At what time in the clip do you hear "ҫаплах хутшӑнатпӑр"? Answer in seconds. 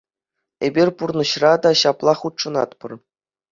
1.83-2.91